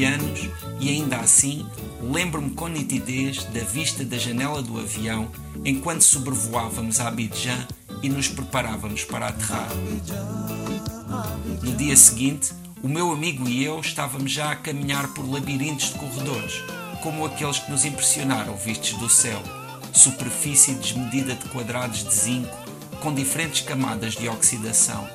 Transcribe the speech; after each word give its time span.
20 0.00 0.04
anos 0.04 0.48
e 0.80 0.88
ainda 0.88 1.16
assim 1.16 1.66
lembro-me 2.00 2.50
com 2.50 2.68
nitidez 2.68 3.44
da 3.44 3.60
vista 3.60 4.04
da 4.04 4.16
janela 4.16 4.62
do 4.62 4.78
avião 4.78 5.30
enquanto 5.64 6.02
sobrevoávamos 6.02 7.00
a 7.00 7.08
Abidjan 7.08 7.66
e 8.02 8.08
nos 8.08 8.28
preparávamos 8.28 9.04
para 9.04 9.28
aterrar. 9.28 9.68
No 11.62 11.72
dia 11.76 11.96
seguinte, 11.96 12.52
o 12.82 12.88
meu 12.88 13.12
amigo 13.12 13.46
e 13.46 13.62
eu 13.62 13.78
estávamos 13.80 14.32
já 14.32 14.52
a 14.52 14.56
caminhar 14.56 15.08
por 15.08 15.30
labirintos 15.30 15.88
de 15.88 15.98
corredores, 15.98 16.62
como 17.02 17.26
aqueles 17.26 17.58
que 17.58 17.70
nos 17.70 17.84
impressionaram 17.84 18.56
vistos 18.56 18.94
do 18.94 19.08
céu, 19.08 19.42
superfície 19.92 20.74
desmedida 20.74 21.34
de 21.34 21.46
quadrados 21.50 22.04
de 22.04 22.14
zinco 22.14 22.56
com 23.02 23.12
diferentes 23.12 23.60
camadas 23.62 24.14
de 24.14 24.28
oxidação. 24.28 25.06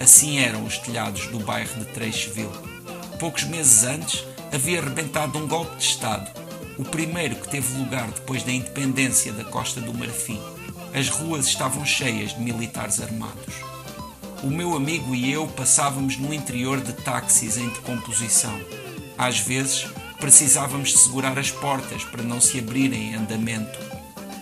Assim 0.00 0.38
eram 0.38 0.64
os 0.64 0.78
telhados 0.78 1.26
do 1.28 1.38
bairro 1.40 1.78
de 1.78 1.86
Treixeville. 1.86 2.73
Poucos 3.24 3.44
meses 3.44 3.84
antes, 3.84 4.22
havia 4.52 4.80
arrebentado 4.80 5.38
um 5.38 5.48
golpe 5.48 5.76
de 5.76 5.82
Estado, 5.82 6.30
o 6.78 6.84
primeiro 6.84 7.36
que 7.36 7.48
teve 7.48 7.78
lugar 7.78 8.06
depois 8.08 8.42
da 8.42 8.52
independência 8.52 9.32
da 9.32 9.42
Costa 9.44 9.80
do 9.80 9.94
Marfim. 9.94 10.38
As 10.92 11.08
ruas 11.08 11.46
estavam 11.46 11.86
cheias 11.86 12.34
de 12.34 12.42
militares 12.42 13.00
armados. 13.00 13.54
O 14.42 14.48
meu 14.48 14.76
amigo 14.76 15.14
e 15.14 15.32
eu 15.32 15.46
passávamos 15.46 16.18
no 16.18 16.34
interior 16.34 16.82
de 16.82 16.92
táxis 16.92 17.56
em 17.56 17.66
decomposição. 17.70 18.60
Às 19.16 19.38
vezes, 19.38 19.86
precisávamos 20.20 20.90
de 20.90 20.98
segurar 20.98 21.38
as 21.38 21.50
portas 21.50 22.04
para 22.04 22.22
não 22.22 22.42
se 22.42 22.58
abrirem 22.58 23.12
em 23.12 23.14
andamento. 23.14 23.78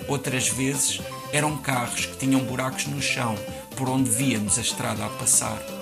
Outras 0.09 0.49
vezes, 0.49 1.01
eram 1.33 1.57
carros 1.57 2.07
que 2.07 2.17
tinham 2.17 2.41
buracos 2.41 2.87
no 2.87 3.01
chão 3.01 3.37
por 3.77 3.89
onde 3.89 4.11
víamos 4.11 4.59
a 4.59 4.61
estrada 4.61 5.07
a 5.07 5.09
passar. 5.09 5.82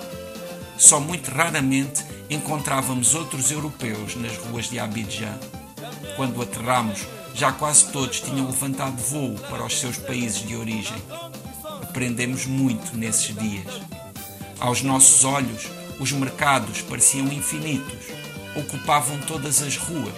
Só 0.81 0.99
muito 0.99 1.31
raramente 1.31 2.03
encontrávamos 2.31 3.15
outros 3.15 3.51
europeus 3.51 4.17
nas 4.17 4.35
ruas 4.39 4.71
de 4.71 4.79
Abidjan. 4.79 5.39
Quando 6.17 6.41
aterramos, 6.41 7.07
já 7.35 7.53
quase 7.53 7.93
todos 7.93 8.23
tinham 8.23 8.47
levantado 8.47 8.97
voo 8.97 9.35
para 9.51 9.63
os 9.63 9.79
seus 9.79 9.99
países 9.99 10.41
de 10.41 10.57
origem. 10.57 10.97
Aprendemos 11.83 12.47
muito 12.47 12.97
nesses 12.97 13.37
dias. 13.37 13.83
Aos 14.59 14.81
nossos 14.81 15.23
olhos, 15.23 15.69
os 16.01 16.13
mercados 16.13 16.81
pareciam 16.81 17.27
infinitos, 17.27 18.07
ocupavam 18.57 19.19
todas 19.21 19.61
as 19.61 19.77
ruas. 19.77 20.15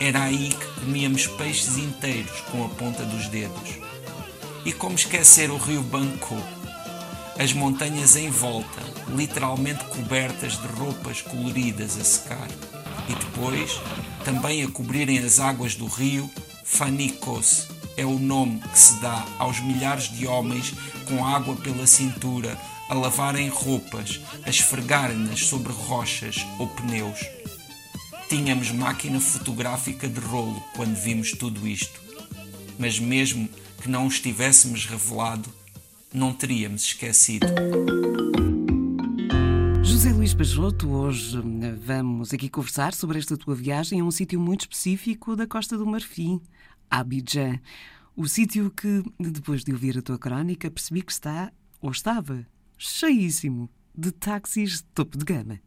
Era 0.00 0.24
aí 0.24 0.48
que 0.48 0.80
comíamos 0.80 1.28
peixes 1.28 1.78
inteiros 1.78 2.40
com 2.50 2.64
a 2.64 2.68
ponta 2.68 3.04
dos 3.04 3.28
dedos. 3.28 3.78
E 4.64 4.72
como 4.72 4.96
esquecer 4.96 5.52
o 5.52 5.56
rio 5.56 5.82
Banco? 5.82 6.36
As 7.38 7.52
montanhas 7.52 8.16
em 8.16 8.28
volta, 8.28 8.82
literalmente 9.14 9.84
cobertas 9.84 10.60
de 10.60 10.66
roupas 10.68 11.22
coloridas 11.22 11.98
a 11.98 12.04
secar. 12.04 12.48
E 13.08 13.14
depois, 13.14 13.80
também 14.24 14.62
a 14.62 14.68
cobrirem 14.68 15.18
as 15.18 15.40
águas 15.40 15.74
do 15.74 15.86
rio, 15.86 16.30
Fanicos 16.64 17.66
é 17.96 18.04
o 18.04 18.18
nome 18.18 18.60
que 18.60 18.78
se 18.78 19.00
dá 19.00 19.26
aos 19.38 19.58
milhares 19.60 20.10
de 20.12 20.26
homens 20.26 20.72
com 21.06 21.26
água 21.26 21.56
pela 21.56 21.86
cintura 21.86 22.56
a 22.88 22.94
lavarem 22.94 23.48
roupas, 23.48 24.20
a 24.44 24.50
esfregarem-nas 24.50 25.46
sobre 25.46 25.72
rochas 25.72 26.36
ou 26.58 26.66
pneus. 26.68 27.18
Tínhamos 28.28 28.70
máquina 28.70 29.18
fotográfica 29.18 30.08
de 30.08 30.20
rolo 30.20 30.62
quando 30.76 30.94
vimos 30.94 31.32
tudo 31.32 31.66
isto, 31.66 32.00
mas 32.78 32.98
mesmo 32.98 33.48
que 33.82 33.88
não 33.88 34.06
os 34.06 34.20
tivéssemos 34.20 34.86
revelado, 34.86 35.52
não 36.12 36.32
teríamos 36.32 36.82
esquecido. 36.82 37.46
Pajoto, 40.38 40.88
hoje 40.88 41.36
vamos 41.84 42.32
aqui 42.32 42.48
conversar 42.48 42.94
sobre 42.94 43.18
esta 43.18 43.36
tua 43.36 43.56
viagem 43.56 43.98
a 43.98 44.04
um 44.04 44.10
sítio 44.12 44.38
muito 44.38 44.60
específico 44.60 45.34
da 45.34 45.48
Costa 45.48 45.76
do 45.76 45.84
Marfim, 45.84 46.40
Abidjan. 46.88 47.58
O 48.14 48.28
sítio 48.28 48.70
que, 48.70 49.02
depois 49.18 49.64
de 49.64 49.72
ouvir 49.72 49.98
a 49.98 50.02
tua 50.02 50.16
crónica, 50.16 50.70
percebi 50.70 51.02
que 51.02 51.10
está, 51.10 51.52
ou 51.80 51.90
estava, 51.90 52.46
cheíssimo 52.78 53.68
de 53.92 54.12
táxis 54.12 54.76
de 54.76 54.84
topo 54.84 55.18
de 55.18 55.24
gama. 55.24 55.60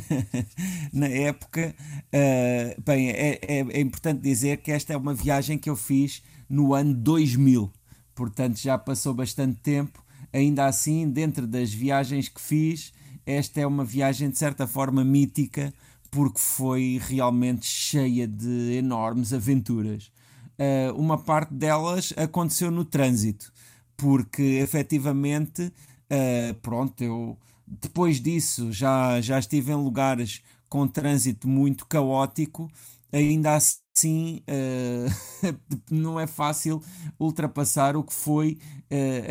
Na 0.92 1.08
época, 1.08 1.74
uh, 2.12 2.82
bem, 2.82 3.08
é, 3.08 3.40
é, 3.40 3.58
é, 3.60 3.80
importante 3.80 4.20
dizer 4.20 4.58
que 4.58 4.72
esta 4.72 4.92
é 4.92 4.96
uma 4.98 5.14
viagem 5.14 5.56
que 5.56 5.70
eu 5.70 5.76
fiz 5.76 6.22
no 6.50 6.74
ano 6.74 6.92
2000, 6.92 7.72
portanto 8.14 8.58
já 8.58 8.76
passou 8.76 9.14
bastante 9.14 9.58
tempo. 9.62 10.04
Ainda 10.34 10.66
assim, 10.66 11.08
dentro 11.08 11.46
das 11.46 11.72
viagens 11.72 12.28
que 12.28 12.42
fiz, 12.42 12.92
esta 13.26 13.60
é 13.60 13.66
uma 13.66 13.84
viagem 13.84 14.30
de 14.30 14.38
certa 14.38 14.66
forma 14.66 15.04
mítica, 15.04 15.74
porque 16.10 16.38
foi 16.38 17.00
realmente 17.02 17.66
cheia 17.66 18.26
de 18.26 18.76
enormes 18.78 19.32
aventuras. 19.32 20.10
Uh, 20.58 20.94
uma 20.96 21.18
parte 21.18 21.52
delas 21.52 22.14
aconteceu 22.16 22.70
no 22.70 22.84
trânsito, 22.84 23.52
porque 23.96 24.42
efetivamente 24.42 25.72
Uh, 26.06 26.54
pronto, 26.60 27.02
eu 27.02 27.36
depois 27.66 28.20
disso 28.20 28.70
já, 28.70 29.20
já 29.20 29.38
estive 29.38 29.72
em 29.72 29.76
lugares 29.76 30.40
com 30.68 30.86
trânsito 30.86 31.48
muito 31.48 31.84
caótico, 31.86 32.70
ainda 33.12 33.56
assim 33.56 34.42
uh, 34.48 35.56
não 35.90 36.18
é 36.18 36.26
fácil 36.26 36.80
ultrapassar 37.18 37.96
o 37.96 38.04
que 38.04 38.14
foi 38.14 38.58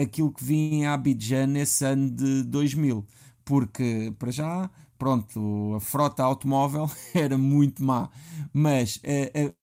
aquilo 0.01 0.33
que 0.33 0.44
vi 0.44 0.56
em 0.73 0.85
Abidjan 0.85 1.47
nesse 1.47 1.85
ano 1.85 2.09
de 2.09 2.44
2000, 2.44 3.06
porque 3.45 4.13
para 4.19 4.31
já 4.31 4.69
pronto, 4.97 5.75
a 5.75 5.79
frota 5.79 6.23
automóvel 6.23 6.89
era 7.13 7.38
muito 7.38 7.83
má, 7.83 8.09
mas 8.53 9.00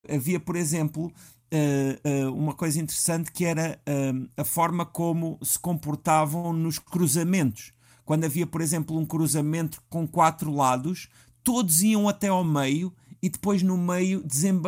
havia, 0.08 0.38
por 0.38 0.56
exemplo, 0.56 1.12
uh, 1.52 2.26
uh, 2.28 2.34
uma 2.34 2.54
coisa 2.54 2.80
interessante 2.80 3.30
que 3.30 3.44
era 3.44 3.78
uh, 3.86 4.28
a 4.36 4.44
forma 4.44 4.86
como 4.86 5.38
se 5.42 5.58
comportavam 5.58 6.52
nos 6.52 6.78
cruzamentos. 6.78 7.72
Quando 8.04 8.24
havia, 8.24 8.46
por 8.46 8.60
exemplo, 8.60 8.96
um 8.98 9.06
cruzamento 9.06 9.82
com 9.88 10.06
quatro 10.08 10.52
lados, 10.52 11.08
todos 11.44 11.82
iam 11.82 12.08
até 12.08 12.28
ao 12.28 12.42
meio 12.42 12.92
e 13.22 13.28
depois 13.28 13.62
no 13.62 13.78
meio 13.78 14.20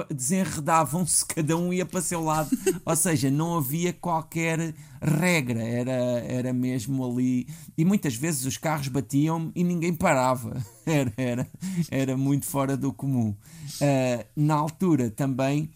desenredavam-se, 0.09 1.27
cada 1.27 1.57
um 1.57 1.73
ia 1.73 1.85
para 1.85 2.01
seu 2.01 2.23
lado. 2.23 2.57
Ou 2.87 2.95
seja, 2.95 3.29
não 3.29 3.59
havia 3.59 3.93
qualquer 3.93 4.73
regra, 5.03 5.61
era, 5.61 5.93
era 5.93 6.53
mesmo 6.53 7.05
ali. 7.05 7.49
E 7.77 7.85
muitas 7.85 8.15
vezes 8.15 8.47
os 8.47 8.57
carros 8.57 8.87
batiam 8.87 9.51
e 9.57 9.65
ninguém 9.65 9.93
parava, 9.93 10.65
era, 10.87 11.13
era, 11.17 11.49
era 11.91 12.17
muito 12.17 12.47
fora 12.47 12.77
do 12.77 12.93
comum. 12.93 13.31
Uh, 13.81 14.25
na 14.37 14.55
altura 14.55 15.11
também 15.11 15.69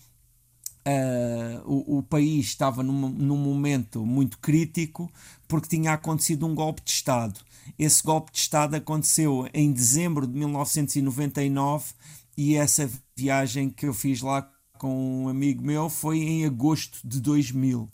Uh, 0.87 1.61
o, 1.67 1.99
o, 1.99 2.03
país 2.03 2.47
estava 2.47 2.83
num, 2.83 3.11
num, 3.11 3.37
momento 3.37 4.07
muito 4.07 4.39
crítico 4.39 5.13
porque 5.47 5.69
tinha 5.69 5.93
acontecido 5.93 6.47
um 6.47 6.55
golpe 6.55 6.81
de 6.83 6.91
Estado. 6.91 7.39
Esse 7.79 8.03
golpe 8.03 8.33
de 8.33 8.39
Estado 8.39 8.75
aconteceu 8.75 9.47
em 9.53 9.71
dezembro 9.71 10.27
de 10.27 10.33
1999 10.39 11.93
e 12.39 12.55
essa 12.55 12.89
viagem 13.17 13.69
que 13.69 13.85
eu 13.85 13.93
fiz 13.93 14.23
lá 14.23 14.49
com 14.79 15.25
um 15.25 15.29
amigo 15.29 15.61
meu 15.61 15.91
foi 15.91 16.19
em 16.19 16.47
agosto 16.47 17.01
de 17.05 17.21
2000. 17.21 17.91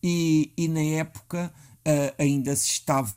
E, 0.00 0.52
e 0.56 0.68
na 0.68 0.80
época 0.80 1.52
uh, 1.78 2.14
ainda 2.16 2.54
se 2.54 2.68
estava 2.70 3.12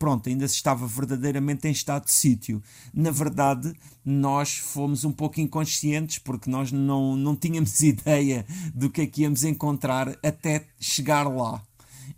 pronto, 0.00 0.28
ainda 0.28 0.48
se 0.48 0.56
estava 0.56 0.84
verdadeiramente 0.84 1.68
em 1.68 1.70
estado 1.70 2.06
de 2.06 2.12
sítio. 2.12 2.60
Na 2.92 3.12
verdade, 3.12 3.72
nós 4.04 4.56
fomos 4.56 5.04
um 5.04 5.12
pouco 5.12 5.40
inconscientes 5.40 6.18
porque 6.18 6.50
nós 6.50 6.72
não, 6.72 7.14
não 7.14 7.36
tínhamos 7.36 7.78
ideia 7.80 8.44
do 8.74 8.90
que 8.90 9.02
é 9.02 9.06
que 9.06 9.22
íamos 9.22 9.44
encontrar 9.44 10.08
até 10.24 10.66
chegar 10.80 11.28
lá. 11.28 11.62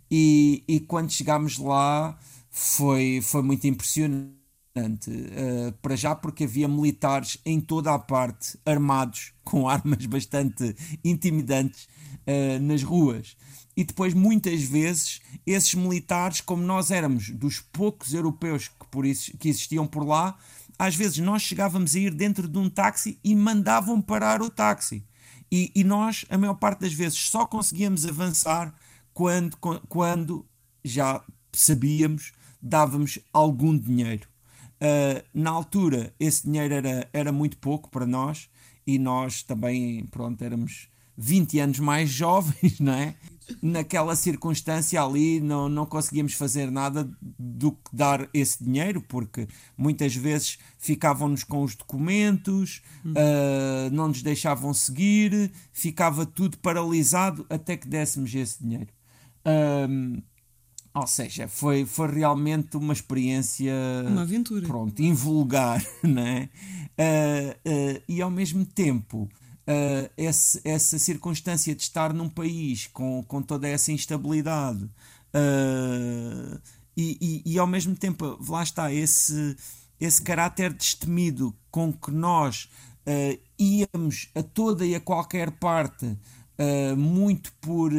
E, 0.09 0.63
e 0.67 0.79
quando 0.79 1.11
chegámos 1.11 1.59
lá 1.59 2.17
foi, 2.49 3.21
foi 3.21 3.43
muito 3.43 3.67
impressionante. 3.67 4.46
Uh, 4.79 5.71
para 5.81 5.95
já 5.95 6.15
porque 6.15 6.43
havia 6.43 6.67
militares 6.67 7.37
em 7.45 7.59
toda 7.59 7.93
a 7.93 7.99
parte 7.99 8.57
armados 8.65 9.33
com 9.43 9.67
armas 9.67 10.05
bastante 10.05 10.75
intimidantes 11.03 11.87
uh, 12.27 12.61
nas 12.61 12.83
ruas 12.83 13.35
e 13.77 13.83
depois 13.83 14.15
muitas 14.15 14.63
vezes 14.63 15.21
esses 15.45 15.75
militares, 15.75 16.41
como 16.41 16.63
nós 16.63 16.89
éramos 16.89 17.29
dos 17.29 17.59
poucos 17.59 18.11
europeus 18.11 18.67
que, 18.67 18.87
por 18.89 19.05
isso, 19.05 19.37
que 19.37 19.47
existiam 19.47 19.85
por 19.85 20.03
lá, 20.03 20.35
às 20.79 20.95
vezes 20.95 21.19
nós 21.19 21.43
chegávamos 21.43 21.95
a 21.95 21.99
ir 21.99 22.11
dentro 22.11 22.47
de 22.47 22.57
um 22.57 22.71
táxi 22.71 23.19
e 23.23 23.35
mandavam 23.35 24.01
parar 24.01 24.41
o 24.41 24.49
táxi. 24.49 25.05
E, 25.51 25.71
e 25.75 25.83
nós, 25.83 26.25
a 26.27 26.37
maior 26.39 26.55
parte 26.55 26.81
das 26.81 26.93
vezes, 26.93 27.19
só 27.19 27.45
conseguíamos 27.45 28.03
avançar 28.03 28.73
quando, 29.13 29.55
quando 29.87 30.43
já 30.83 31.23
sabíamos, 31.53 32.33
dávamos 32.59 33.19
algum 33.31 33.77
dinheiro. 33.77 34.27
Uh, 34.81 35.23
na 35.33 35.49
altura, 35.49 36.13
esse 36.19 36.45
dinheiro 36.45 36.73
era, 36.73 37.09
era 37.11 37.31
muito 37.31 37.57
pouco 37.57 37.89
para 37.89 38.05
nós 38.05 38.49
e 38.85 38.99
nós 38.99 39.43
também, 39.43 40.05
pronto, 40.07 40.41
éramos 40.43 40.87
20 41.17 41.59
anos 41.59 41.79
mais 41.79 42.09
jovens, 42.11 42.79
não 42.79 42.93
é? 42.93 43.15
naquela 43.61 44.15
circunstância 44.15 45.01
ali 45.01 45.39
não, 45.39 45.69
não 45.69 45.85
conseguíamos 45.85 46.33
fazer 46.33 46.69
nada 46.69 47.09
do 47.21 47.71
que 47.71 47.95
dar 47.95 48.29
esse 48.33 48.63
dinheiro, 48.63 49.01
porque 49.01 49.47
muitas 49.77 50.15
vezes 50.15 50.57
ficavam-nos 50.77 51.43
com 51.43 51.63
os 51.63 51.75
documentos, 51.75 52.81
uh, 53.05 53.89
não 53.91 54.09
nos 54.09 54.21
deixavam 54.21 54.73
seguir, 54.73 55.51
ficava 55.71 56.25
tudo 56.25 56.57
paralisado 56.57 57.45
até 57.49 57.77
que 57.77 57.87
dessemos 57.87 58.33
esse 58.33 58.61
dinheiro. 58.61 58.89
Um, 59.89 60.21
ou 60.99 61.07
seja, 61.07 61.47
foi, 61.47 61.85
foi 61.85 62.11
realmente 62.11 62.75
uma 62.77 62.93
experiência. 62.93 63.73
Uma 64.07 64.23
aventura. 64.23 64.65
Pronto, 64.65 65.01
invulgar, 65.01 65.83
né? 66.03 66.49
Uh, 66.97 67.51
uh, 67.69 68.03
e 68.07 68.21
ao 68.21 68.31
mesmo 68.31 68.65
tempo 68.65 69.29
uh, 69.67 70.09
esse, 70.17 70.61
essa 70.63 70.97
circunstância 70.97 71.75
de 71.75 71.81
estar 71.81 72.13
num 72.13 72.29
país 72.29 72.87
com, 72.87 73.23
com 73.23 73.41
toda 73.41 73.67
essa 73.67 73.91
instabilidade 73.91 74.83
uh, 74.83 76.61
e, 76.95 77.43
e, 77.45 77.53
e, 77.53 77.59
ao 77.59 77.67
mesmo 77.67 77.95
tempo, 77.95 78.39
lá 78.49 78.63
está, 78.63 78.91
esse, 78.91 79.55
esse 79.99 80.19
caráter 80.19 80.73
destemido 80.73 81.55
com 81.69 81.93
que 81.93 82.09
nós 82.09 82.67
uh, 83.05 83.39
íamos 83.59 84.29
a 84.33 84.41
toda 84.41 84.83
e 84.83 84.95
a 84.95 84.99
qualquer 84.99 85.51
parte, 85.51 86.17
muito 86.97 87.53
por 87.61 87.91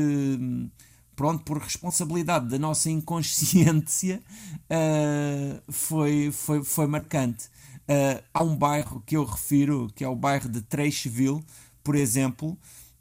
pronto, 1.19 1.43
por 1.43 1.59
responsabilidade 1.59 2.47
da 2.47 2.61
nossa 2.61 2.89
inconsciência, 2.89 4.23
uh, 4.71 5.73
foi, 5.73 6.31
foi, 6.31 6.63
foi 6.63 6.87
marcante. 6.87 7.47
Uh, 7.89 8.23
há 8.33 8.45
um 8.45 8.57
bairro 8.57 9.03
que 9.05 9.17
eu 9.17 9.25
refiro, 9.25 9.91
que 9.97 10.05
é 10.05 10.09
o 10.09 10.15
bairro 10.15 10.49
de 10.49 10.63
Trecheville, 10.63 11.45
por 11.83 11.97
exemplo, 11.97 12.57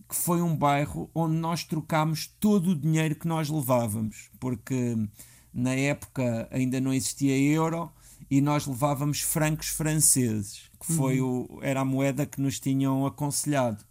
que 0.10 0.16
foi 0.16 0.42
um 0.42 0.56
bairro 0.56 1.12
onde 1.14 1.36
nós 1.36 1.64
trocámos 1.64 2.25
todo 2.40 2.72
o 2.72 2.75
dinheiro 2.75 3.14
que 3.14 3.28
nós 3.28 3.50
levávamos, 3.50 4.31
porque 4.40 4.96
na 5.54 5.75
época 5.75 6.48
ainda 6.50 6.81
não 6.81 6.92
existia 6.92 7.38
euro 7.38 7.92
e 8.31 8.42
nós 8.42 8.66
levávamos 8.66 9.22
francos 9.22 9.68
franceses, 9.68 10.64
que 10.80 10.92
foi 10.92 11.22
uhum. 11.22 11.46
o, 11.52 11.60
era 11.62 11.81
a 11.81 11.86
moeda 11.86 12.25
que 12.25 12.42
nos 12.42 12.60
tinham 12.60 13.06
aconselhado. 13.06 13.86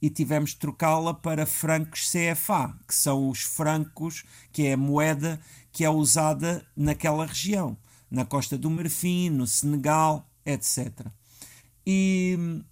E 0.00 0.10
tivemos 0.10 0.50
de 0.50 0.56
trocá-la 0.56 1.14
para 1.14 1.46
francos 1.46 2.10
CFA, 2.10 2.78
que 2.86 2.94
são 2.94 3.28
os 3.28 3.40
francos, 3.40 4.24
que 4.52 4.66
é 4.66 4.74
a 4.74 4.76
moeda 4.76 5.40
que 5.72 5.84
é 5.84 5.90
usada 5.90 6.66
naquela 6.76 7.26
região, 7.26 7.76
na 8.10 8.24
Costa 8.24 8.56
do 8.56 8.70
Marfim, 8.70 9.30
no 9.30 9.46
Senegal, 9.46 10.30
etc. 10.44 11.06
E, 11.86 12.62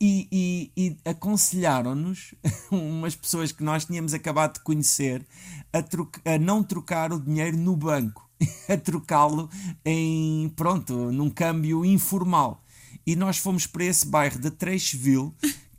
e, 0.00 0.28
e, 0.30 0.72
e 0.76 0.96
aconselharam-nos, 1.08 2.34
umas 2.70 3.16
pessoas 3.16 3.52
que 3.52 3.64
nós 3.64 3.84
tínhamos 3.84 4.12
acabado 4.12 4.54
de 4.54 4.60
conhecer, 4.60 5.26
a, 5.72 6.34
a 6.34 6.38
não 6.38 6.62
trocar 6.62 7.12
o 7.12 7.20
dinheiro 7.20 7.56
no 7.56 7.76
banco, 7.76 8.28
a 8.68 8.76
trocá-lo 8.76 9.48
em, 9.84 10.48
pronto, 10.50 11.10
num 11.10 11.30
câmbio 11.30 11.84
informal. 11.84 12.62
E 13.06 13.14
nós 13.14 13.38
fomos 13.38 13.66
para 13.66 13.84
esse 13.84 14.06
bairro 14.06 14.38
de 14.38 14.50
Trecheville, 14.50 15.32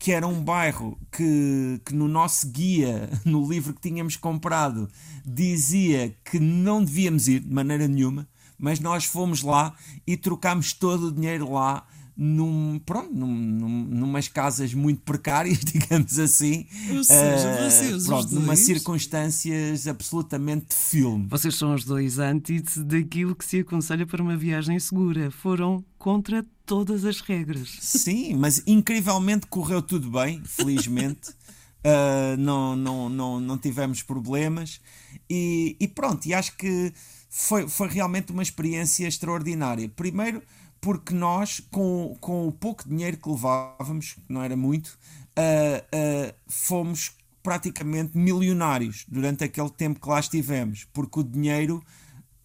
que 0.08 0.14
era 0.14 0.26
um 0.26 0.42
bairro 0.42 0.98
que, 1.12 1.82
que 1.84 1.94
no 1.94 2.08
nosso 2.08 2.50
guia, 2.50 3.10
no 3.26 3.46
livro 3.46 3.74
que 3.74 3.82
tínhamos 3.82 4.16
comprado, 4.16 4.88
dizia 5.26 6.16
que 6.24 6.40
não 6.40 6.82
devíamos 6.82 7.28
ir 7.28 7.42
de 7.42 7.54
maneira 7.54 7.90
nenhuma 7.90 8.26
mas 8.58 8.80
nós 8.80 9.04
fomos 9.04 9.44
lá 9.44 9.76
e 10.06 10.18
trocámos 10.18 10.74
todo 10.74 11.08
o 11.08 11.12
dinheiro 11.12 11.52
lá 11.52 11.86
num, 12.18 12.82
pronto, 12.84 13.14
num, 13.14 13.28
num, 13.28 13.84
numas 13.84 14.28
casas 14.28 14.74
muito 14.74 15.02
precárias, 15.02 15.60
digamos 15.64 16.18
assim. 16.18 16.66
Ou 16.96 17.04
seja, 17.04 17.48
uh, 17.48 17.70
vocês, 17.70 18.06
pronto, 18.08 18.34
numas 18.34 18.60
circunstâncias 18.60 19.88
absolutamente 19.88 20.68
de 20.70 20.76
filme. 20.76 21.28
Vocês 21.30 21.56
são 21.56 21.76
os 21.76 21.86
dois 21.86 22.18
antes 22.18 22.78
daquilo 22.78 23.36
que 23.36 23.46
se 23.46 23.60
aconselha 23.60 24.08
para 24.08 24.24
uma 24.24 24.36
viagem 24.36 24.80
segura. 24.80 25.30
Foram 25.30 25.86
contra 26.00 26.44
todas 26.66 27.06
as 27.06 27.22
regras. 27.22 27.78
Sim, 27.80 28.36
mas 28.36 28.64
incrivelmente 28.66 29.46
correu 29.46 29.82
tudo 29.82 30.10
bem, 30.10 30.42
felizmente. 30.44 31.30
uh, 31.30 32.36
não, 32.40 32.76
não, 32.76 33.10
não, 33.10 33.40
não 33.40 33.58
tivemos 33.58 34.02
problemas 34.02 34.82
e, 35.30 35.76
e 35.80 35.88
pronto, 35.88 36.26
e 36.26 36.34
acho 36.34 36.56
que 36.58 36.92
foi, 37.30 37.68
foi 37.68 37.88
realmente 37.88 38.32
uma 38.32 38.42
experiência 38.42 39.08
extraordinária. 39.08 39.88
Primeiro, 39.90 40.42
porque 40.88 41.14
nós, 41.14 41.60
com, 41.70 42.16
com 42.22 42.48
o 42.48 42.52
pouco 42.54 42.88
dinheiro 42.88 43.18
que 43.18 43.28
levávamos, 43.28 44.14
que 44.14 44.22
não 44.30 44.42
era 44.42 44.56
muito, 44.56 44.98
uh, 45.38 45.84
uh, 45.94 46.34
fomos 46.48 47.12
praticamente 47.44 48.18
milionários 48.18 49.04
durante 49.06 49.44
aquele 49.44 49.70
tempo 49.70 50.00
que 50.00 50.08
lá 50.08 50.18
estivemos, 50.18 50.86
porque 50.94 51.20
o 51.20 51.24
dinheiro 51.24 51.84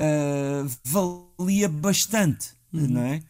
uh, 0.00 0.76
valia 0.82 1.68
bastante, 1.68 2.48
uhum. 2.72 2.88
não 2.88 3.02
é? 3.02 3.22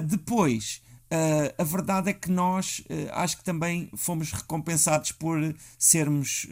depois, 0.00 0.82
Uh, 1.12 1.52
a 1.58 1.64
verdade 1.64 2.08
é 2.08 2.12
que 2.14 2.30
nós 2.30 2.78
uh, 2.88 3.10
acho 3.12 3.36
que 3.36 3.44
também 3.44 3.90
fomos 3.94 4.32
recompensados 4.32 5.12
por 5.12 5.54
sermos 5.78 6.46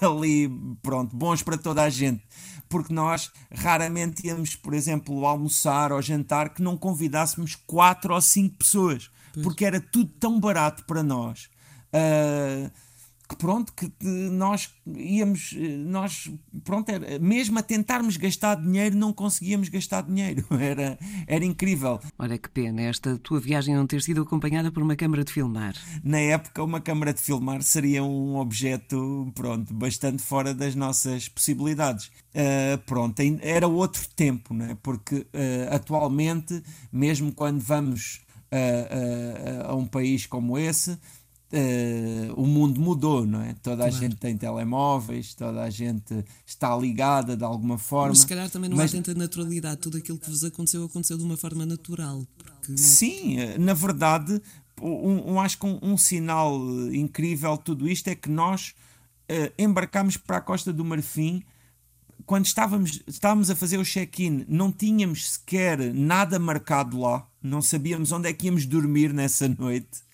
uh, 0.00 0.06
ali, 0.14 0.48
pronto, 0.80 1.16
bons 1.16 1.42
para 1.42 1.58
toda 1.58 1.82
a 1.82 1.90
gente. 1.90 2.22
Porque 2.68 2.94
nós 2.94 3.32
raramente 3.52 4.24
íamos, 4.24 4.54
por 4.54 4.72
exemplo, 4.72 5.26
almoçar 5.26 5.90
ou 5.90 6.00
jantar 6.00 6.50
que 6.50 6.62
não 6.62 6.76
convidássemos 6.76 7.56
quatro 7.66 8.14
ou 8.14 8.20
cinco 8.20 8.58
pessoas. 8.58 9.10
Pois. 9.32 9.44
Porque 9.44 9.64
era 9.64 9.80
tudo 9.80 10.12
tão 10.20 10.38
barato 10.38 10.84
para 10.84 11.02
nós. 11.02 11.48
Uh, 11.92 12.70
que 13.28 13.36
pronto, 13.36 13.72
que 13.74 13.92
nós 14.02 14.70
íamos, 14.86 15.54
nós, 15.84 16.30
pronto, 16.64 16.88
era, 16.88 17.18
mesmo 17.18 17.58
a 17.58 17.62
tentarmos 17.62 18.16
gastar 18.16 18.54
dinheiro, 18.54 18.96
não 18.96 19.12
conseguíamos 19.12 19.68
gastar 19.68 20.02
dinheiro. 20.02 20.46
Era, 20.58 20.98
era 21.26 21.44
incrível. 21.44 22.00
Olha 22.18 22.36
que 22.36 22.48
pena 22.48 22.82
esta 22.82 23.16
tua 23.18 23.40
viagem 23.40 23.74
não 23.74 23.86
ter 23.86 24.02
sido 24.02 24.22
acompanhada 24.22 24.70
por 24.70 24.82
uma 24.82 24.96
câmara 24.96 25.24
de 25.24 25.32
filmar. 25.32 25.74
Na 26.02 26.18
época, 26.18 26.62
uma 26.62 26.80
câmara 26.80 27.14
de 27.14 27.20
filmar 27.20 27.62
seria 27.62 28.02
um 28.02 28.36
objeto, 28.36 29.30
pronto, 29.34 29.72
bastante 29.72 30.22
fora 30.22 30.52
das 30.52 30.74
nossas 30.74 31.28
possibilidades. 31.28 32.06
Uh, 32.34 32.78
pronto, 32.86 33.20
era 33.40 33.66
outro 33.66 34.06
tempo, 34.14 34.52
não 34.52 34.66
é? 34.66 34.74
Porque 34.82 35.16
uh, 35.16 35.74
atualmente, 35.74 36.62
mesmo 36.92 37.32
quando 37.32 37.60
vamos 37.60 38.20
uh, 38.52 39.70
a 39.70 39.74
um 39.74 39.86
país 39.86 40.26
como 40.26 40.58
esse, 40.58 40.98
Uh, 41.50 42.34
o 42.38 42.46
mundo 42.46 42.78
mudou, 42.78 43.24
não 43.24 43.40
é? 43.40 43.54
Toda 43.62 43.84
a 43.84 43.90
gente 43.90 44.16
tem 44.16 44.36
telemóveis, 44.36 45.32
toda 45.32 45.62
a 45.62 45.70
gente 45.70 46.22
está 46.44 46.76
ligada 46.76 47.34
de 47.34 47.42
alguma 47.42 47.78
forma. 47.78 48.10
Mas 48.10 48.18
se 48.18 48.26
calhar 48.26 48.50
também 48.50 48.68
não 48.68 48.76
mas... 48.76 48.92
há 48.92 48.96
tanta 48.98 49.14
naturalidade, 49.14 49.80
tudo 49.80 49.96
aquilo 49.96 50.18
que 50.18 50.28
vos 50.28 50.44
aconteceu 50.44 50.84
aconteceu 50.84 51.16
de 51.16 51.24
uma 51.24 51.38
forma 51.38 51.64
natural. 51.64 52.26
Porque... 52.36 52.76
Sim, 52.76 53.38
eh, 53.38 53.56
na 53.56 53.72
verdade, 53.72 54.42
um, 54.82 55.32
um, 55.32 55.40
acho 55.40 55.58
que 55.58 55.64
um, 55.64 55.78
um, 55.82 55.96
sinal 55.96 56.60
incrível 56.92 57.56
de 57.56 57.64
tudo 57.64 57.88
isto 57.88 58.08
é 58.08 58.14
que 58.14 58.28
nós 58.28 58.74
uh, 59.30 59.52
embarcámos 59.58 60.18
para 60.18 60.36
a 60.36 60.40
Costa 60.42 60.70
do 60.70 60.84
Marfim 60.84 61.42
quando 62.26 62.44
estávamos, 62.44 63.02
estávamos 63.06 63.48
a 63.48 63.56
fazer 63.56 63.78
o 63.78 63.84
check-in, 63.84 64.44
não 64.46 64.70
tínhamos 64.70 65.30
sequer 65.30 65.94
nada 65.94 66.38
marcado 66.38 67.00
lá, 67.00 67.26
não 67.42 67.62
sabíamos 67.62 68.12
onde 68.12 68.28
é 68.28 68.34
que 68.34 68.46
íamos 68.46 68.66
dormir 68.66 69.14
nessa 69.14 69.48
noite 69.58 70.06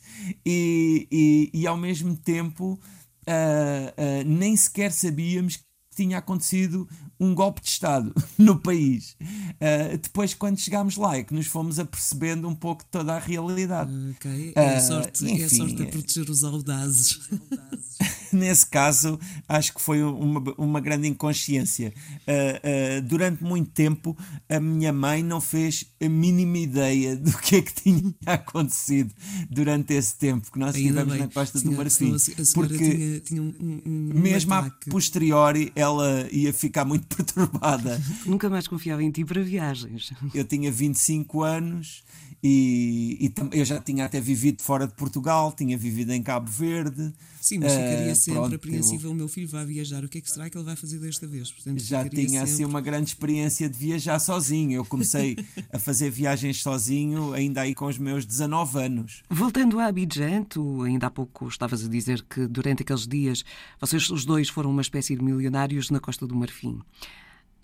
e, 0.45 1.09
e, 1.11 1.51
e 1.53 1.67
ao 1.67 1.77
mesmo 1.77 2.17
tempo 2.17 2.73
uh, 2.75 2.79
uh, 3.27 4.25
nem 4.27 4.57
sequer 4.57 4.93
sabíamos 4.93 5.57
que 5.57 5.65
tinha 5.95 6.19
acontecido 6.19 6.89
um 7.25 7.35
golpe 7.35 7.63
de 7.63 7.69
Estado 7.69 8.13
no 8.39 8.59
país. 8.59 9.17
Uh, 9.21 9.99
depois, 10.01 10.35
quando 10.35 10.59
chegámos 10.59 10.97
lá, 10.97 11.17
é 11.17 11.23
que 11.23 11.35
nos 11.35 11.47
fomos 11.47 11.79
apercebendo 11.79 12.49
um 12.49 12.55
pouco 12.55 12.85
de 12.85 12.91
toda 12.91 13.15
a 13.15 13.19
realidade. 13.19 13.91
Ok, 14.17 14.53
é, 14.55 14.81
sorte, 14.81 15.25
enfim, 15.25 15.43
é 15.43 15.49
sorte 15.49 15.83
a 15.83 15.87
proteger 15.87 16.29
os 16.29 16.45
audazes. 16.45 17.21
nesse 18.35 18.67
caso, 18.67 19.19
acho 19.49 19.73
que 19.73 19.81
foi 19.81 20.03
uma, 20.03 20.43
uma 20.59 20.81
grande 20.81 21.09
inconsciência. 21.09 21.95
Uh, 22.29 23.03
durante 23.03 23.43
muito 23.43 23.71
tempo, 23.71 24.17
a 24.49 24.61
minha 24.61 24.93
mãe 24.93 25.23
não 25.23 25.41
fez 25.41 25.87
a 26.03 26.09
mínima 26.09 26.59
ideia 26.59 27.17
do 27.17 27.33
que 27.39 27.57
é 27.57 27.63
que 27.63 27.73
tinha 27.73 28.15
acontecido 28.27 29.15
durante 29.49 29.95
esse 29.95 30.17
tempo 30.17 30.51
que 30.51 30.59
nós 30.59 30.75
estivemos 30.75 31.19
na 31.19 31.29
Costa 31.29 31.59
tinha, 31.59 31.71
do 31.71 31.77
Marfim. 31.77 32.17
porque 32.55 32.79
tinha, 32.79 33.21
tinha 33.21 33.43
um, 33.43 33.55
um, 33.61 33.83
um 34.15 34.21
mesmo 34.21 34.53
ataque. 34.53 34.89
a 34.89 34.93
posteriori, 34.93 35.73
ela 35.75 36.27
ia 36.31 36.53
ficar 36.53 36.85
muito 36.85 37.07
perturbada. 37.17 38.01
Nunca 38.27 38.49
mais 38.49 38.67
confiava 38.67 39.03
em 39.03 39.11
ti 39.11 39.25
para 39.25 39.43
viagens. 39.43 40.13
Eu 40.35 40.45
tinha 40.45 40.71
25 40.71 41.43
anos 41.43 42.03
E, 42.47 43.17
e, 43.23 43.59
eu 43.59 43.65
já 43.65 43.81
tinha 43.81 44.05
até 44.05 44.21
vivido 44.21 44.61
fora 44.61 44.87
de 44.87 44.93
Portugal, 44.93 45.51
tinha 45.51 45.79
vivido 45.79 46.13
em 46.13 46.23
Cabo 46.23 46.51
Verde. 46.51 47.11
Sim, 47.41 47.61
mas 47.61 47.73
ficaria 47.73 48.13
uh, 48.13 48.15
sempre 48.15 48.41
pronto, 48.41 48.55
apreensível. 48.57 49.11
O 49.13 49.15
meu 49.15 49.29
filho 49.29 49.49
vai 49.49 49.65
viajar, 49.65 50.05
o 50.05 50.09
que 50.11 50.19
é 50.19 50.21
que 50.21 50.31
será 50.31 50.51
que 50.51 50.59
ele 50.59 50.65
vai 50.65 50.77
fazer 50.77 50.99
desta 50.99 51.27
vez? 51.27 51.51
Portanto, 51.51 51.81
já 51.81 52.07
tinha 52.07 52.29
sempre... 52.29 52.39
assim 52.43 52.65
uma 52.67 52.83
grande 52.83 53.09
experiência 53.09 53.67
de 53.67 53.79
viajar 53.79 54.19
sozinho. 54.19 54.73
Eu 54.73 54.85
comecei 54.85 55.39
a 55.73 55.79
fazer 55.79 56.11
viagens 56.11 56.61
sozinho, 56.61 57.33
ainda 57.33 57.63
aí 57.63 57.75
com 57.75 57.87
os 57.87 57.97
meus 57.97 58.27
19 58.27 58.79
anos. 58.79 59.23
Voltando 59.31 59.81
a 59.81 59.87
Abidjan, 59.87 60.43
tu 60.45 60.83
ainda 60.83 61.07
há 61.07 61.11
pouco 61.11 61.49
estavas 61.49 61.83
a 61.83 61.89
dizer 61.89 62.27
que 62.29 62.47
durante 62.47 62.83
aqueles 62.83 63.07
dias 63.07 63.43
vocês 63.81 64.11
os 64.11 64.27
dois 64.27 64.51
foram 64.51 64.71
uma 64.71 64.83
espécie 64.83 65.17
de 65.17 65.25
milionários 65.25 65.89
na 65.89 65.99
Costa 65.99 66.27
do 66.27 66.35
Marfim. 66.35 66.79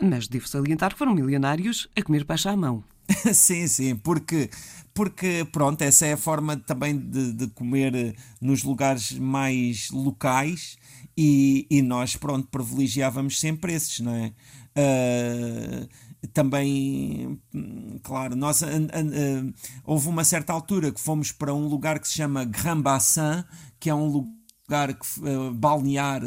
Mas 0.03 0.27
devo 0.27 0.49
salientar 0.49 0.93
que 0.95 0.99
foram 0.99 1.15
milionários 1.15 1.87
a 1.95 2.03
comer 2.03 2.25
peixe 2.25 2.49
à 2.49 2.57
mão. 2.57 2.83
sim, 3.35 3.67
sim, 3.67 3.97
porque, 3.97 4.51
porque 4.95 5.47
pronto, 5.53 5.83
essa 5.83 6.07
é 6.07 6.13
a 6.13 6.17
forma 6.17 6.57
também 6.57 6.97
de, 6.97 7.33
de 7.33 7.47
comer 7.49 8.15
nos 8.41 8.63
lugares 8.63 9.13
mais 9.13 9.91
locais 9.91 10.79
e, 11.17 11.67
e 11.71 11.83
nós, 11.83 12.17
pronto, 12.17 12.49
privilegiávamos 12.49 13.39
sempre 13.39 13.73
esses, 13.75 14.01
não 14.01 14.15
é? 14.15 14.33
Uh, 14.77 15.89
também, 16.33 17.41
claro, 18.03 18.37
nós, 18.37 18.63
uh, 18.63 18.67
uh, 18.67 19.55
houve 19.85 20.09
uma 20.09 20.25
certa 20.25 20.53
altura 20.53 20.93
que 20.93 21.01
fomos 21.01 21.33
para 21.33 21.55
um 21.55 21.67
lugar 21.67 21.99
que 21.99 22.09
se 22.09 22.15
chama 22.15 22.45
Grand 22.45 22.81
Bassin, 22.81 23.45
que 23.79 23.91
é 23.91 23.95
um 23.95 24.07
lugar 24.07 24.95
que, 24.95 25.07
balnear 25.55 26.23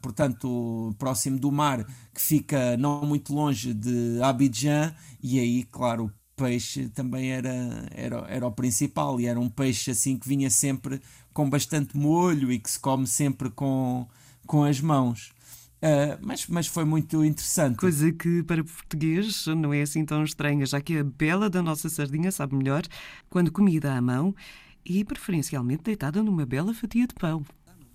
portanto, 0.00 0.94
próximo 0.98 1.38
do 1.38 1.52
mar, 1.52 1.84
que 2.14 2.20
fica 2.20 2.76
não 2.76 3.04
muito 3.04 3.34
longe 3.34 3.74
de 3.74 4.20
Abidjan, 4.22 4.94
e 5.22 5.38
aí, 5.38 5.64
claro, 5.64 6.06
o 6.06 6.12
peixe 6.36 6.88
também 6.88 7.32
era, 7.32 7.86
era, 7.90 8.26
era 8.28 8.46
o 8.46 8.52
principal, 8.52 9.20
e 9.20 9.26
era 9.26 9.38
um 9.38 9.48
peixe 9.48 9.90
assim 9.90 10.18
que 10.18 10.28
vinha 10.28 10.50
sempre 10.50 11.00
com 11.32 11.48
bastante 11.48 11.96
molho 11.96 12.50
e 12.50 12.58
que 12.58 12.70
se 12.70 12.80
come 12.80 13.06
sempre 13.06 13.50
com, 13.50 14.06
com 14.46 14.64
as 14.64 14.80
mãos. 14.80 15.32
Uh, 15.78 16.18
mas, 16.20 16.46
mas 16.48 16.66
foi 16.66 16.84
muito 16.84 17.24
interessante. 17.24 17.76
Coisa 17.76 18.10
que 18.10 18.42
para 18.42 18.64
português 18.64 19.46
não 19.46 19.72
é 19.72 19.82
assim 19.82 20.04
tão 20.04 20.24
estranha, 20.24 20.66
já 20.66 20.80
que 20.80 20.98
a 20.98 21.04
bela 21.04 21.48
da 21.48 21.62
nossa 21.62 21.88
sardinha 21.88 22.32
sabe 22.32 22.56
melhor 22.56 22.82
quando 23.30 23.52
comida 23.52 23.94
à 23.94 24.00
mão 24.00 24.34
e 24.84 25.04
preferencialmente 25.04 25.84
deitada 25.84 26.22
numa 26.22 26.44
bela 26.44 26.74
fatia 26.74 27.06
de 27.06 27.14
pão. 27.14 27.44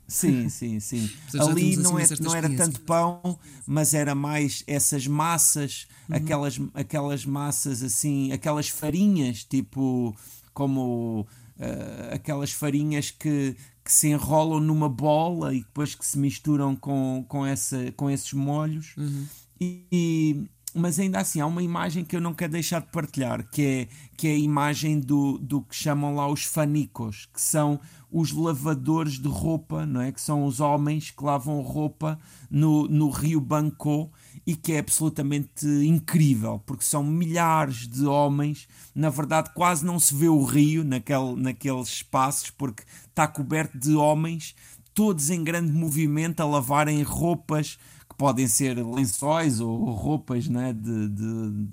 Sim, 0.07 0.49
sim, 0.49 0.79
sim. 0.79 1.09
Ali 1.39 1.77
não, 1.77 1.97
é, 1.97 2.05
não 2.19 2.35
era 2.35 2.49
tanto 2.49 2.81
pão, 2.81 3.39
mas 3.65 3.93
era 3.93 4.13
mais 4.13 4.63
essas 4.67 5.07
massas, 5.07 5.87
uhum. 6.09 6.15
aquelas, 6.17 6.61
aquelas 6.73 7.25
massas 7.25 7.81
assim, 7.81 8.31
aquelas 8.31 8.69
farinhas, 8.69 9.43
tipo 9.43 10.15
como 10.53 11.21
uh, 11.57 12.13
aquelas 12.13 12.51
farinhas 12.51 13.09
que, 13.11 13.55
que 13.83 13.91
se 13.91 14.09
enrolam 14.09 14.59
numa 14.59 14.87
bola 14.87 15.53
e 15.53 15.59
depois 15.59 15.95
que 15.95 16.05
se 16.05 16.17
misturam 16.17 16.75
com, 16.75 17.25
com, 17.27 17.45
essa, 17.45 17.91
com 17.93 18.09
esses 18.09 18.33
molhos. 18.33 18.93
Uhum. 18.97 19.25
E, 19.59 19.85
e, 19.91 20.49
mas 20.73 20.99
ainda 20.99 21.19
assim 21.19 21.39
há 21.39 21.45
uma 21.45 21.61
imagem 21.61 22.03
que 22.03 22.15
eu 22.15 22.21
não 22.21 22.33
quero 22.33 22.53
deixar 22.53 22.81
de 22.81 22.87
partilhar, 22.87 23.47
que 23.49 23.61
é, 23.61 23.87
que 24.17 24.27
é 24.27 24.31
a 24.31 24.37
imagem 24.37 24.99
do, 24.99 25.37
do 25.37 25.61
que 25.61 25.75
chamam 25.75 26.15
lá 26.15 26.27
os 26.27 26.43
fanicos, 26.43 27.27
que 27.31 27.39
são 27.39 27.79
os 28.11 28.31
lavadores 28.31 29.13
de 29.13 29.27
roupa, 29.27 29.85
não 29.85 30.01
é? 30.01 30.11
Que 30.11 30.21
são 30.21 30.45
os 30.45 30.59
homens 30.59 31.09
que 31.09 31.23
lavam 31.23 31.61
roupa 31.61 32.19
no, 32.49 32.87
no 32.87 33.09
rio 33.09 33.41
Banco 33.41 34.11
e 34.45 34.55
que 34.55 34.73
é 34.73 34.79
absolutamente 34.79 35.65
incrível, 35.65 36.61
porque 36.65 36.85
são 36.85 37.03
milhares 37.03 37.87
de 37.87 38.05
homens. 38.05 38.67
Na 38.93 39.09
verdade, 39.09 39.51
quase 39.53 39.85
não 39.85 39.99
se 39.99 40.13
vê 40.13 40.27
o 40.27 40.43
rio 40.43 40.83
naquele, 40.83 41.35
naqueles 41.35 41.87
espaços, 41.87 42.49
porque 42.51 42.83
está 43.07 43.27
coberto 43.27 43.77
de 43.77 43.95
homens, 43.95 44.55
todos 44.93 45.29
em 45.29 45.43
grande 45.43 45.71
movimento, 45.71 46.41
a 46.41 46.45
lavarem 46.45 47.01
roupas 47.01 47.79
que 48.13 48.17
podem 48.17 48.47
ser 48.47 48.77
lençóis 48.85 49.59
ou 49.59 49.91
roupas 49.91 50.47
né, 50.47 50.71
de, 50.71 51.09
de, 51.09 51.67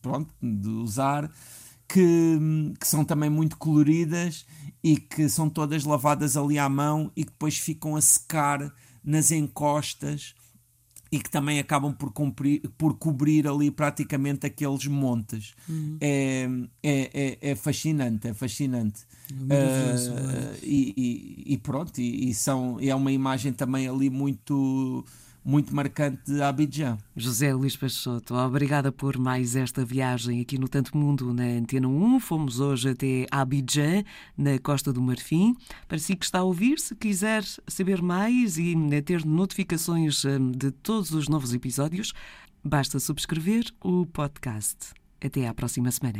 pronto, 0.00 0.34
de 0.42 0.68
usar. 0.68 1.30
Que, 1.88 2.38
que, 2.80 2.88
são 2.88 3.04
também 3.04 3.28
muito 3.28 3.58
coloridas 3.58 4.46
e 4.82 4.96
que 4.96 5.28
são 5.28 5.50
todas 5.50 5.84
lavadas 5.84 6.38
ali 6.38 6.58
à 6.58 6.66
mão 6.66 7.12
e 7.14 7.22
que 7.22 7.30
depois 7.30 7.58
ficam 7.58 7.96
a 7.96 8.00
secar 8.00 8.72
nas 9.04 9.30
encostas 9.30 10.34
e 11.10 11.18
que 11.18 11.28
também 11.28 11.58
acabam 11.58 11.92
por, 11.92 12.10
cumprir, 12.10 12.62
por 12.78 12.96
cobrir 12.96 13.46
ali 13.46 13.70
praticamente 13.70 14.46
aqueles 14.46 14.86
montes. 14.86 15.52
Uhum. 15.68 15.98
É, 16.00 16.48
é, 16.82 17.10
é, 17.12 17.50
é, 17.50 17.54
fascinante, 17.54 18.28
é 18.28 18.32
fascinante. 18.32 19.02
Uh, 19.30 20.56
e, 20.62 20.94
e, 20.96 21.52
e, 21.52 21.58
pronto, 21.58 22.00
e, 22.00 22.30
e, 22.30 22.34
são, 22.34 22.78
é 22.80 22.94
uma 22.94 23.12
imagem 23.12 23.52
também 23.52 23.86
ali 23.86 24.08
muito 24.08 25.04
muito 25.44 25.74
marcante 25.74 26.20
de 26.26 26.42
Abidjan. 26.42 26.98
José 27.16 27.52
Luís 27.52 27.76
Peixoto, 27.76 28.34
obrigada 28.34 28.92
por 28.92 29.18
mais 29.18 29.56
esta 29.56 29.84
viagem 29.84 30.40
aqui 30.40 30.58
no 30.58 30.68
Tanto 30.68 30.96
Mundo 30.96 31.32
na 31.32 31.44
Antena 31.44 31.88
1. 31.88 32.20
Fomos 32.20 32.60
hoje 32.60 32.90
até 32.90 33.26
Abidjan, 33.30 34.04
na 34.36 34.58
Costa 34.58 34.92
do 34.92 35.02
Marfim. 35.02 35.56
Para 35.88 35.98
si 35.98 36.14
que 36.16 36.24
está 36.24 36.40
a 36.40 36.44
ouvir, 36.44 36.78
se 36.78 36.94
quiser 36.94 37.42
saber 37.66 38.00
mais 38.00 38.56
e 38.58 38.74
ter 39.04 39.24
notificações 39.24 40.24
hum, 40.24 40.52
de 40.52 40.70
todos 40.70 41.10
os 41.12 41.28
novos 41.28 41.52
episódios, 41.52 42.12
basta 42.64 43.00
subscrever 43.00 43.64
o 43.80 44.06
podcast. 44.06 44.94
Até 45.20 45.46
à 45.46 45.54
próxima 45.54 45.90
semana. 45.90 46.18